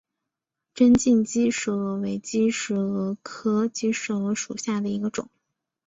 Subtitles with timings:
[0.73, 5.29] 针茎姬石蛾为姬石蛾科姬石蛾属下的一个种。